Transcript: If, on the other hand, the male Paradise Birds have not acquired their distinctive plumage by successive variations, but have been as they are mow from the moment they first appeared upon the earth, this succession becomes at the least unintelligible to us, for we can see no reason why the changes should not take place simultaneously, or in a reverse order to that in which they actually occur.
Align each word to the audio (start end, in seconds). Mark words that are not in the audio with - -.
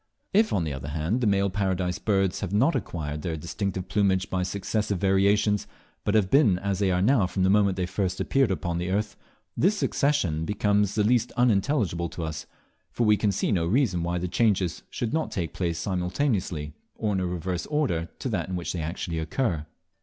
If, 0.33 0.51
on 0.51 0.63
the 0.63 0.73
other 0.73 0.87
hand, 0.87 1.21
the 1.21 1.27
male 1.27 1.51
Paradise 1.51 1.99
Birds 1.99 2.39
have 2.39 2.51
not 2.51 2.75
acquired 2.75 3.21
their 3.21 3.37
distinctive 3.37 3.87
plumage 3.87 4.31
by 4.31 4.41
successive 4.41 4.97
variations, 4.97 5.67
but 6.03 6.15
have 6.15 6.31
been 6.31 6.57
as 6.57 6.79
they 6.79 6.89
are 6.89 7.03
mow 7.03 7.27
from 7.27 7.43
the 7.43 7.51
moment 7.51 7.77
they 7.77 7.85
first 7.85 8.19
appeared 8.19 8.49
upon 8.49 8.79
the 8.79 8.89
earth, 8.89 9.15
this 9.55 9.77
succession 9.77 10.43
becomes 10.43 10.97
at 10.97 11.03
the 11.03 11.07
least 11.07 11.31
unintelligible 11.33 12.09
to 12.09 12.23
us, 12.23 12.47
for 12.89 13.03
we 13.05 13.15
can 13.15 13.31
see 13.31 13.51
no 13.51 13.67
reason 13.67 14.01
why 14.01 14.17
the 14.17 14.27
changes 14.27 14.81
should 14.89 15.13
not 15.13 15.29
take 15.29 15.53
place 15.53 15.77
simultaneously, 15.77 16.73
or 16.95 17.13
in 17.13 17.19
a 17.19 17.27
reverse 17.27 17.67
order 17.67 18.09
to 18.17 18.27
that 18.27 18.49
in 18.49 18.55
which 18.55 18.73
they 18.73 18.81
actually 18.81 19.19
occur. 19.19 19.67